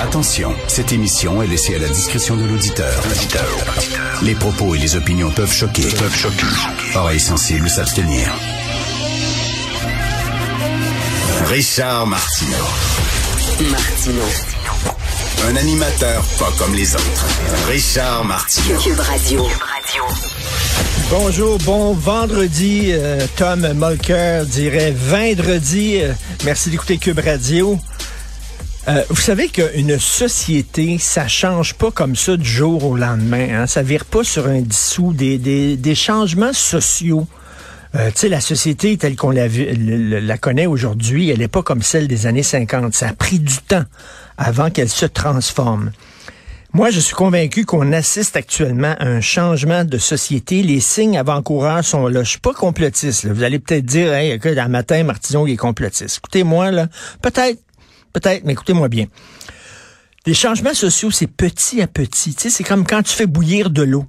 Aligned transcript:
Attention, 0.00 0.54
cette 0.68 0.92
émission 0.92 1.42
est 1.42 1.46
laissée 1.46 1.74
à 1.74 1.78
la 1.78 1.88
discrétion 1.88 2.36
de 2.36 2.44
l'auditeur. 2.44 3.02
Les 4.22 4.34
propos 4.34 4.74
et 4.74 4.78
les 4.78 4.96
opinions 4.96 5.30
peuvent 5.30 5.52
choquer. 5.52 5.82
Peuvent 5.82 6.14
choquer. 6.16 6.46
Oreilles 6.94 7.20
sensibles 7.20 7.68
s'abstenir. 7.68 8.28
Richard 11.46 12.06
Martineau. 12.06 12.56
Martino. 13.70 14.22
Un 15.48 15.56
animateur 15.56 16.22
pas 16.38 16.50
comme 16.58 16.74
les 16.74 16.94
autres. 16.94 17.26
Richard 17.68 18.24
Martineau. 18.24 18.78
Cube 18.78 19.00
Radio. 19.00 19.46
Bonjour, 21.10 21.58
bon 21.58 21.92
vendredi. 21.92 22.86
euh, 22.92 23.26
Tom 23.36 23.70
Molker 23.74 24.44
dirait 24.46 24.92
vendredi. 24.96 25.98
Euh, 26.00 26.12
merci 26.44 26.70
d'écouter 26.70 26.96
Cube 26.98 27.18
Radio. 27.22 27.78
Euh, 28.88 29.04
vous 29.10 29.20
savez 29.20 29.48
qu'une 29.48 29.96
société, 29.98 30.98
ça 30.98 31.28
change 31.28 31.74
pas 31.74 31.92
comme 31.92 32.16
ça 32.16 32.36
du 32.36 32.48
jour 32.48 32.84
au 32.84 32.96
lendemain. 32.96 33.48
Hein? 33.62 33.66
Ça 33.68 33.82
vire 33.82 34.04
pas 34.04 34.24
sur 34.24 34.48
un 34.48 34.60
dissous. 34.60 35.12
Des, 35.12 35.38
des, 35.38 35.76
des 35.76 35.94
changements 35.94 36.52
sociaux. 36.52 37.28
Euh, 37.94 38.10
tu 38.10 38.20
sais, 38.20 38.28
la 38.28 38.40
société 38.40 38.96
telle 38.96 39.14
qu'on 39.16 39.30
la, 39.30 39.46
la 39.46 40.38
connaît 40.38 40.66
aujourd'hui, 40.66 41.28
elle 41.30 41.38
n'est 41.38 41.48
pas 41.48 41.62
comme 41.62 41.82
celle 41.82 42.08
des 42.08 42.26
années 42.26 42.42
50. 42.42 42.94
Ça 42.94 43.08
a 43.08 43.12
pris 43.12 43.38
du 43.38 43.58
temps 43.58 43.84
avant 44.36 44.70
qu'elle 44.70 44.88
se 44.88 45.06
transforme. 45.06 45.92
Moi, 46.72 46.90
je 46.90 47.00
suis 47.00 47.14
convaincu 47.14 47.66
qu'on 47.66 47.92
assiste 47.92 48.34
actuellement 48.34 48.96
à 48.98 49.04
un 49.06 49.20
changement 49.20 49.84
de 49.84 49.98
société. 49.98 50.62
Les 50.62 50.80
signes 50.80 51.18
avant-coureurs 51.18 51.84
sont 51.84 52.08
là. 52.08 52.24
Je 52.24 52.30
suis 52.30 52.40
pas 52.40 52.54
complotiste. 52.54 53.24
là. 53.24 53.34
Vous 53.34 53.42
allez 53.42 53.58
peut-être 53.58 53.84
dire, 53.84 54.12
hey, 54.12 54.32
écoute, 54.32 54.56
un 54.56 54.68
matin, 54.68 55.04
Martison, 55.04 55.46
il 55.46 55.52
est 55.52 55.56
complotiste. 55.56 56.16
Écoutez-moi, 56.16 56.70
là, 56.70 56.88
peut-être, 57.20 57.60
peut-être, 58.12 58.44
mais 58.44 58.52
écoutez-moi 58.52 58.88
bien. 58.88 59.06
Les 60.26 60.34
changements 60.34 60.74
sociaux, 60.74 61.10
c'est 61.10 61.26
petit 61.26 61.82
à 61.82 61.86
petit. 61.86 62.34
Tu 62.34 62.42
sais, 62.42 62.50
c'est 62.50 62.64
comme 62.64 62.86
quand 62.86 63.02
tu 63.02 63.12
fais 63.12 63.26
bouillir 63.26 63.70
de 63.70 63.82
l'eau. 63.82 64.06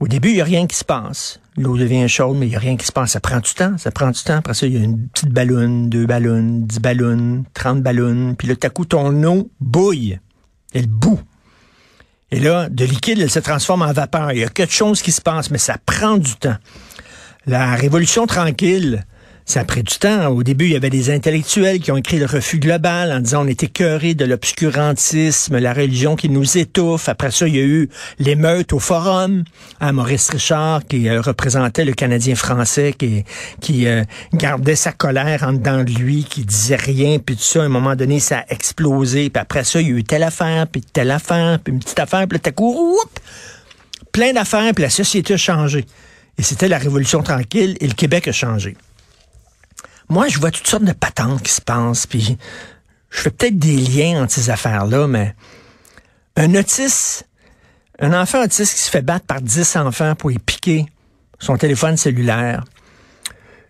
Au 0.00 0.06
début, 0.06 0.28
il 0.28 0.34
n'y 0.34 0.40
a 0.40 0.44
rien 0.44 0.66
qui 0.66 0.76
se 0.76 0.84
passe. 0.84 1.40
L'eau 1.56 1.76
devient 1.76 2.08
chaude, 2.08 2.36
mais 2.36 2.46
il 2.46 2.50
n'y 2.50 2.56
a 2.56 2.60
rien 2.60 2.76
qui 2.76 2.86
se 2.86 2.92
passe. 2.92 3.12
Ça 3.12 3.20
prend 3.20 3.38
du 3.38 3.54
temps, 3.54 3.76
ça 3.78 3.90
prend 3.90 4.10
du 4.10 4.22
temps. 4.22 4.36
Après 4.36 4.54
ça, 4.54 4.66
il 4.66 4.74
y 4.74 4.76
a 4.76 4.80
une 4.80 5.08
petite 5.08 5.30
ballonne, 5.30 5.88
deux 5.88 6.06
ballons, 6.06 6.60
dix 6.62 6.80
ballons, 6.80 7.44
trente 7.54 7.80
ballons. 7.80 8.34
Puis 8.36 8.48
là, 8.48 8.56
tout 8.56 8.66
à 8.66 8.70
coup, 8.70 8.84
ton 8.84 9.22
eau 9.24 9.50
bouille. 9.60 10.18
Elle 10.72 10.88
bout. 10.88 11.20
Et 12.30 12.40
là, 12.40 12.68
de 12.68 12.84
liquide, 12.84 13.20
elle 13.20 13.30
se 13.30 13.38
transforme 13.38 13.82
en 13.82 13.92
vapeur. 13.92 14.32
Il 14.32 14.38
y 14.38 14.44
a 14.44 14.48
quelque 14.48 14.72
chose 14.72 15.02
qui 15.02 15.12
se 15.12 15.20
passe, 15.20 15.50
mais 15.50 15.58
ça 15.58 15.76
prend 15.84 16.16
du 16.16 16.34
temps. 16.34 16.56
La 17.46 17.74
révolution 17.74 18.26
tranquille, 18.26 19.04
ça 19.46 19.60
a 19.60 19.64
pris 19.64 19.82
du 19.82 19.98
temps. 19.98 20.28
Au 20.28 20.42
début, 20.42 20.64
il 20.64 20.72
y 20.72 20.76
avait 20.76 20.90
des 20.90 21.10
intellectuels 21.10 21.80
qui 21.80 21.92
ont 21.92 21.96
écrit 21.98 22.18
le 22.18 22.24
refus 22.24 22.58
global 22.58 23.12
en 23.12 23.20
disant 23.20 23.44
on 23.44 23.46
est 23.46 23.62
écœuré 23.62 24.14
de 24.14 24.24
l'obscurantisme, 24.24 25.58
la 25.58 25.74
religion 25.74 26.16
qui 26.16 26.30
nous 26.30 26.56
étouffe. 26.56 27.10
Après 27.10 27.30
ça, 27.30 27.46
il 27.46 27.56
y 27.56 27.58
a 27.58 27.62
eu 27.62 27.90
l'émeute 28.18 28.72
au 28.72 28.78
forum. 28.78 29.44
à 29.80 29.92
Maurice 29.92 30.30
Richard 30.30 30.86
qui 30.88 31.08
euh, 31.08 31.20
représentait 31.20 31.84
le 31.84 31.92
Canadien 31.92 32.34
français, 32.34 32.94
qui, 32.98 33.24
qui 33.60 33.86
euh, 33.86 34.02
gardait 34.32 34.76
sa 34.76 34.92
colère 34.92 35.42
en 35.42 35.52
dedans 35.52 35.84
de 35.84 35.92
lui, 35.92 36.24
qui 36.24 36.44
disait 36.44 36.76
rien, 36.76 37.18
puis 37.18 37.36
tout 37.36 37.42
ça, 37.42 37.62
à 37.62 37.64
un 37.66 37.68
moment 37.68 37.96
donné, 37.96 38.20
ça 38.20 38.38
a 38.38 38.44
explosé. 38.52 39.28
Puis 39.28 39.40
après 39.40 39.64
ça, 39.64 39.80
il 39.80 39.88
y 39.88 39.92
a 39.92 39.94
eu 39.94 40.04
telle 40.04 40.22
affaire, 40.22 40.66
puis 40.68 40.80
telle 40.80 41.10
affaire, 41.10 41.58
puis 41.62 41.72
une 41.72 41.80
petite 41.80 41.98
affaire, 41.98 42.26
puis 42.26 42.40
là, 42.42 42.52
coup, 42.52 42.98
plein 44.10 44.32
d'affaires, 44.32 44.72
puis 44.74 44.82
la 44.82 44.90
société 44.90 45.34
a 45.34 45.36
changé. 45.36 45.84
Et 46.38 46.42
c'était 46.42 46.68
la 46.68 46.78
Révolution 46.78 47.22
tranquille, 47.22 47.76
et 47.80 47.86
le 47.86 47.94
Québec 47.94 48.26
a 48.28 48.32
changé. 48.32 48.76
Moi, 50.08 50.28
je 50.28 50.38
vois 50.38 50.50
toutes 50.50 50.66
sortes 50.66 50.84
de 50.84 50.92
patentes 50.92 51.42
qui 51.42 51.52
se 51.52 51.60
passent, 51.60 52.06
puis 52.06 52.36
je 53.10 53.20
fais 53.20 53.30
peut-être 53.30 53.58
des 53.58 53.76
liens 53.76 54.22
entre 54.24 54.32
ces 54.32 54.50
affaires-là, 54.50 55.06
mais 55.06 55.34
un 56.36 56.54
autiste, 56.54 57.26
un 58.00 58.12
enfant 58.12 58.42
autiste 58.44 58.74
qui 58.74 58.80
se 58.80 58.90
fait 58.90 59.02
battre 59.02 59.26
par 59.26 59.40
10 59.40 59.76
enfants 59.76 60.14
pour 60.14 60.30
y 60.32 60.38
piquer 60.38 60.86
son 61.38 61.56
téléphone 61.56 61.96
cellulaire, 61.96 62.64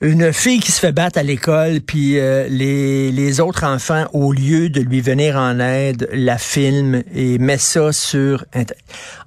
une 0.00 0.32
fille 0.32 0.60
qui 0.60 0.70
se 0.70 0.78
fait 0.78 0.92
battre 0.92 1.18
à 1.18 1.22
l'école, 1.24 1.80
puis 1.80 2.18
euh, 2.20 2.46
les, 2.48 3.40
autres 3.40 3.64
enfants, 3.64 4.06
au 4.12 4.32
lieu 4.32 4.68
de 4.68 4.80
lui 4.80 5.00
venir 5.00 5.36
en 5.36 5.58
aide, 5.58 6.08
la 6.12 6.38
filment 6.38 7.02
et 7.12 7.38
met 7.38 7.58
ça 7.58 7.92
sur... 7.92 8.44
Inter- 8.54 8.74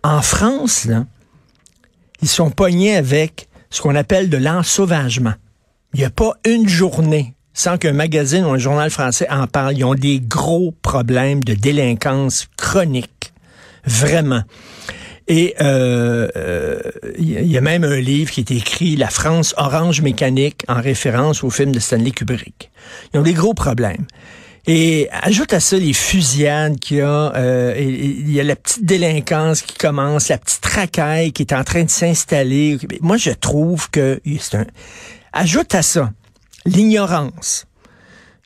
En 0.03 0.21
France, 0.21 0.87
ils 2.21 2.29
sont 2.29 2.51
pognés 2.51 2.95
avec 2.95 3.49
ce 3.69 3.81
qu'on 3.81 3.95
appelle 3.95 4.29
de 4.29 4.37
l'ensauvagement. 4.37 5.33
Il 5.93 5.99
n'y 5.99 6.05
a 6.05 6.09
pas 6.09 6.33
une 6.45 6.67
journée 6.67 7.33
sans 7.53 7.77
qu'un 7.77 7.93
magazine 7.93 8.45
ou 8.45 8.49
un 8.49 8.57
journal 8.57 8.89
français 8.89 9.27
en 9.29 9.47
parle. 9.47 9.77
Ils 9.77 9.83
ont 9.83 9.95
des 9.95 10.19
gros 10.19 10.73
problèmes 10.81 11.43
de 11.43 11.53
délinquance 11.53 12.47
chronique. 12.57 13.33
Vraiment. 13.85 14.43
Et 15.27 15.55
euh, 15.61 16.27
euh, 16.35 16.79
il 17.17 17.47
y 17.47 17.57
a 17.57 17.61
même 17.61 17.83
un 17.83 17.99
livre 17.99 18.31
qui 18.31 18.41
est 18.41 18.51
écrit 18.51 18.95
La 18.95 19.09
France 19.09 19.53
orange 19.57 20.01
mécanique 20.01 20.63
en 20.67 20.81
référence 20.81 21.43
au 21.43 21.49
film 21.49 21.71
de 21.71 21.79
Stanley 21.79 22.11
Kubrick. 22.11 22.71
Ils 23.13 23.19
ont 23.19 23.23
des 23.23 23.33
gros 23.33 23.53
problèmes. 23.53 24.05
Et 24.67 25.09
ajoute 25.11 25.53
à 25.53 25.59
ça 25.59 25.77
les 25.77 25.93
fusillades 25.93 26.79
qu'il 26.79 26.97
y 26.97 27.01
a, 27.01 27.33
euh, 27.35 27.75
il 27.79 28.31
y 28.31 28.39
a 28.39 28.43
la 28.43 28.55
petite 28.55 28.85
délinquance 28.85 29.63
qui 29.63 29.75
commence, 29.75 30.29
la 30.29 30.37
petite 30.37 30.65
racaille 30.65 31.31
qui 31.31 31.41
est 31.41 31.53
en 31.53 31.63
train 31.63 31.83
de 31.83 31.89
s'installer. 31.89 32.77
Moi, 33.01 33.17
je 33.17 33.31
trouve 33.31 33.89
que 33.89 34.21
c'est 34.39 34.57
un... 34.57 34.65
Ajoute 35.33 35.75
à 35.75 35.81
ça 35.81 36.11
l'ignorance, 36.65 37.65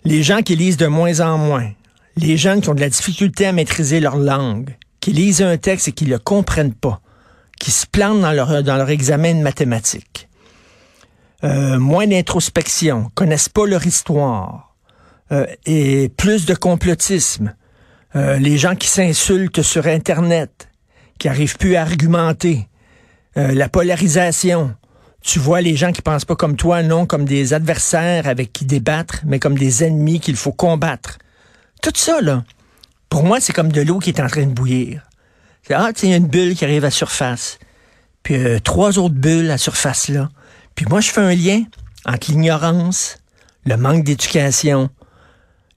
les 0.03 0.21
gens 0.21 0.43
qui 0.43 0.55
lisent 0.55 0.77
de 0.77 0.85
moins 0.85 1.19
en 1.19 1.37
moins, 1.37 1.71
les 2.15 2.37
jeunes 2.37 2.61
qui 2.61 2.69
ont 2.69 2.75
de 2.75 2.79
la 2.79 2.89
difficulté 2.89 3.47
à 3.47 3.51
maîtriser 3.51 3.99
leur 3.99 4.17
langue, 4.17 4.77
qui 4.99 5.11
lisent 5.11 5.41
un 5.41 5.57
texte 5.57 5.87
et 5.87 5.91
qui 5.93 6.05
le 6.05 6.19
comprennent 6.19 6.75
pas, 6.75 7.01
qui 7.59 7.71
se 7.71 7.87
plantent 7.87 8.21
dans 8.21 8.31
leur, 8.31 8.61
dans 8.61 8.77
leur 8.77 8.91
examen 8.91 9.33
de 9.33 9.41
mathématiques, 9.41 10.29
euh, 11.43 11.79
moins 11.79 12.05
d'introspection, 12.05 13.09
connaissent 13.15 13.49
pas 13.49 13.65
leur 13.65 13.85
histoire, 13.87 14.75
euh, 15.31 15.47
et 15.65 16.09
plus 16.09 16.45
de 16.45 16.53
complotisme, 16.53 17.55
euh, 18.15 18.37
les 18.37 18.59
gens 18.59 18.75
qui 18.75 18.87
s'insultent 18.87 19.63
sur 19.63 19.87
Internet, 19.87 20.69
qui 21.17 21.29
arrivent 21.29 21.57
plus 21.57 21.75
à 21.75 21.81
argumenter, 21.81 22.67
la 23.37 23.67
polarisation. 23.67 24.75
Tu 25.25 25.39
vois 25.39 25.59
les 25.59 25.75
gens 25.75 25.91
qui 25.91 26.03
pensent 26.03 26.23
pas 26.23 26.35
comme 26.35 26.55
toi, 26.55 26.83
non 26.83 27.07
comme 27.07 27.25
des 27.25 27.55
adversaires 27.55 28.27
avec 28.27 28.53
qui 28.53 28.63
débattre, 28.63 29.21
mais 29.25 29.39
comme 29.39 29.57
des 29.57 29.83
ennemis 29.83 30.19
qu'il 30.19 30.35
faut 30.35 30.51
combattre. 30.51 31.17
Tout 31.81 31.91
ça, 31.95 32.21
là, 32.21 32.43
pour 33.09 33.23
moi, 33.23 33.39
c'est 33.39 33.51
comme 33.51 33.71
de 33.71 33.81
l'eau 33.81 33.97
qui 33.97 34.11
est 34.11 34.21
en 34.21 34.27
train 34.27 34.45
de 34.45 34.53
bouillir. 34.53 35.01
Ah, 35.71 35.89
tiens, 35.95 36.09
il 36.09 36.11
y 36.11 36.13
a 36.13 36.17
une 36.17 36.27
bulle 36.27 36.53
qui 36.53 36.63
arrive 36.63 36.85
à 36.85 36.91
surface. 36.91 37.57
Puis 38.21 38.35
euh, 38.35 38.59
trois 38.59 38.99
autres 38.99 39.15
bulles 39.15 39.49
à 39.49 39.57
surface, 39.57 40.09
là. 40.09 40.29
Puis 40.75 40.85
moi, 40.85 41.01
je 41.01 41.09
fais 41.09 41.21
un 41.21 41.33
lien 41.33 41.63
entre 42.05 42.29
l'ignorance, 42.29 43.17
le 43.65 43.77
manque 43.77 44.03
d'éducation, 44.03 44.91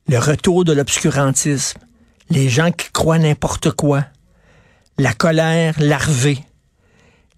le 0.09 0.19
retour 0.19 0.67
de 0.67 0.75
l'obscurantisme, 0.75 1.79
les 2.29 2.51
gens 2.51 2.71
qui 2.71 2.91
croient 2.93 3.19
n'importe 3.19 3.71
quoi, 3.71 4.05
la 4.99 5.15
colère 5.15 5.75
larvée, 5.79 6.45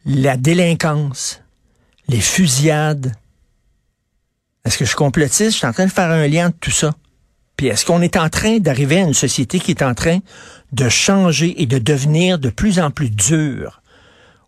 la 0.05 0.37
délinquance, 0.37 1.40
les 2.11 2.21
fusillades. 2.21 3.15
Est-ce 4.65 4.77
que 4.77 4.85
je 4.85 4.97
complotise? 4.97 5.53
Je 5.53 5.59
suis 5.59 5.67
en 5.67 5.73
train 5.73 5.87
de 5.87 5.93
faire 5.93 6.11
un 6.11 6.27
lien 6.27 6.49
de 6.49 6.55
tout 6.61 6.73
ça. 6.73 6.93
Puis 7.57 7.69
est-ce 7.69 7.87
qu'on 7.87 8.03
est 8.03 8.17
en 8.17 8.29
train 8.29 8.59
d'arriver 8.59 8.99
à 8.99 9.05
une 9.05 9.15
société 9.15 9.61
qui 9.61 9.71
est 9.71 9.83
en 9.83 9.95
train 9.95 10.19
de 10.73 10.89
changer 10.89 11.63
et 11.63 11.67
de 11.67 11.79
devenir 11.79 12.39
de 12.39 12.51
plus 12.51 12.81
en 12.81 12.91
plus 12.91 13.11
dure 13.11 13.81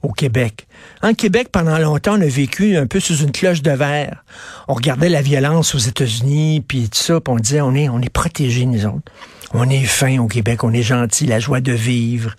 au 0.03 0.13
Québec? 0.13 0.67
En 1.03 1.15
Québec, 1.15 1.51
pendant 1.53 1.79
longtemps, 1.79 2.19
on 2.19 2.21
a 2.21 2.27
vécu 2.27 2.77
un 2.77 2.87
peu 2.87 2.99
sous 2.99 3.19
une 3.19 3.31
cloche 3.31 3.63
de 3.63 3.71
verre. 3.71 4.25
On 4.67 4.75
regardait 4.75 5.09
la 5.09 5.23
violence 5.23 5.75
aux 5.75 5.79
États-Unis, 5.79 6.65
puis 6.67 6.89
tout 6.89 6.99
ça, 6.99 7.21
puis 7.21 7.33
on 7.33 7.37
disait, 7.37 7.61
on 7.61 7.75
est, 7.75 7.89
on 7.89 8.01
est 8.01 8.13
protégés, 8.13 8.67
nous 8.67 8.87
autres. 8.87 9.13
On 9.55 9.69
est 9.71 9.85
fin 9.85 10.19
au 10.19 10.27
Québec, 10.27 10.65
on 10.65 10.73
est 10.73 10.83
gentil, 10.83 11.27
la 11.27 11.39
joie 11.39 11.61
de 11.61 11.73
vivre. 11.73 12.35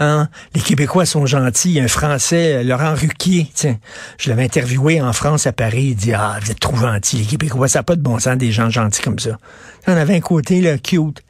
Hein? 0.00 0.28
Les 0.54 0.60
Québécois 0.60 1.06
sont 1.06 1.26
gentils. 1.26 1.80
Un 1.80 1.88
Français, 1.88 2.64
Laurent 2.64 2.94
Ruquier, 2.94 3.50
tiens, 3.54 3.78
je 4.18 4.28
l'avais 4.28 4.44
interviewé 4.44 5.00
en 5.00 5.12
France 5.12 5.46
à 5.46 5.52
Paris, 5.52 5.88
il 5.90 5.96
dit 5.96 6.12
Ah, 6.12 6.38
vous 6.40 6.50
êtes 6.50 6.60
trop 6.60 6.76
gentils, 6.76 7.18
les 7.18 7.24
Québécois, 7.24 7.68
ça 7.68 7.80
n'a 7.80 7.82
pas 7.84 7.96
de 7.96 8.02
bon 8.02 8.18
sens 8.18 8.36
des 8.36 8.52
gens 8.52 8.70
gentils 8.70 9.02
comme 9.02 9.18
ça. 9.18 9.38
On 9.86 9.92
avait 9.92 10.16
un 10.16 10.20
côté 10.20 10.60
là, 10.60 10.78
cute. 10.78 11.22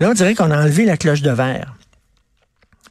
Là, 0.00 0.10
on 0.10 0.14
dirait 0.14 0.34
qu'on 0.34 0.50
a 0.50 0.60
enlevé 0.60 0.84
la 0.84 0.96
cloche 0.96 1.22
de 1.22 1.30
verre. 1.30 1.74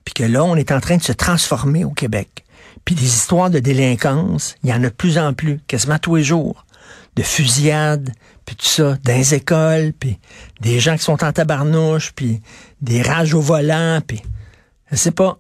Puis 0.06 0.14
que 0.14 0.24
là, 0.24 0.44
on 0.44 0.56
est 0.56 0.72
en 0.72 0.80
train 0.80 0.98
de 0.98 1.04
se 1.04 1.12
transformer 1.12 1.84
au 1.84 1.92
Québec. 1.92 2.46
Puis 2.86 2.96
des 2.96 3.06
histoires 3.06 3.50
de 3.50 3.60
délinquance, 3.60 4.56
il 4.64 4.70
y 4.70 4.74
en 4.74 4.84
a 4.84 4.90
de 4.90 4.90
plus 4.90 5.18
en 5.18 5.34
plus, 5.34 5.60
quasiment 5.68 5.98
tous 5.98 6.16
les 6.16 6.24
jours. 6.24 6.66
De 7.16 7.24
fusillades, 7.24 8.12
puis 8.46 8.56
tout 8.56 8.66
ça, 8.66 8.98
dans 9.04 9.14
les 9.14 9.34
écoles, 9.34 9.94
puis 10.00 10.20
des 10.62 10.80
gens 10.80 10.98
qui 10.98 11.04
sont 11.04 11.24
en 11.24 11.32
tabarnouche, 11.32 12.12
puis 12.14 12.42
des 12.82 13.02
rages 13.02 13.34
au 13.34 13.42
volant, 13.42 14.02
puis 14.06 14.22
je 14.96 15.00
sais 15.02 15.12
pas. 15.12 15.40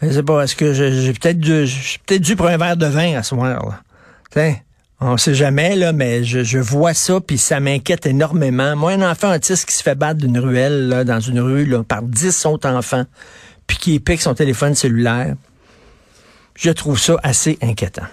Je 0.00 0.10
sais 0.10 0.22
pas, 0.22 0.42
est-ce 0.42 0.54
que 0.54 0.72
j'ai 0.72 1.12
peut-être 1.12 1.40
dû, 1.40 1.66
peut-être 2.06 2.22
dû 2.22 2.36
pour 2.36 2.46
un 2.46 2.56
verre 2.56 2.76
de 2.76 2.86
vin 2.86 3.16
à 3.16 3.22
ce 3.22 3.34
moment-là. 3.34 3.58
On 5.00 5.16
sait 5.16 5.34
jamais, 5.34 5.74
là, 5.74 5.92
mais 5.92 6.24
je, 6.24 6.58
vois 6.58 6.94
ça, 6.94 7.20
puis 7.20 7.36
ça 7.36 7.60
m'inquiète 7.60 8.06
énormément. 8.06 8.76
Moi, 8.76 8.92
un 8.92 9.10
enfant 9.10 9.34
autiste 9.34 9.68
qui 9.68 9.74
se 9.74 9.82
fait 9.82 9.94
battre 9.94 10.20
d'une 10.20 10.38
ruelle, 10.38 11.04
dans 11.06 11.20
une 11.20 11.40
rue, 11.40 11.82
par 11.84 12.02
dix 12.02 12.46
autres 12.46 12.68
enfants, 12.68 13.04
puis 13.66 13.76
qui 13.76 14.00
pique 14.00 14.22
son 14.22 14.34
téléphone 14.34 14.74
cellulaire, 14.74 15.34
je 16.54 16.70
trouve 16.70 16.98
ça 16.98 17.16
assez 17.22 17.58
inquiétant. 17.62 18.06